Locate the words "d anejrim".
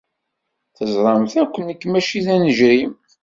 2.25-2.93